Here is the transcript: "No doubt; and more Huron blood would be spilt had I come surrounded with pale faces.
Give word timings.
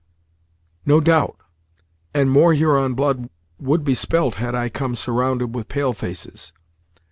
"No 0.83 0.99
doubt; 0.99 1.35
and 2.11 2.31
more 2.31 2.55
Huron 2.55 2.95
blood 2.95 3.29
would 3.59 3.83
be 3.83 3.93
spilt 3.93 4.33
had 4.41 4.55
I 4.55 4.67
come 4.67 4.95
surrounded 4.95 5.53
with 5.53 5.67
pale 5.67 5.93
faces. 5.93 6.51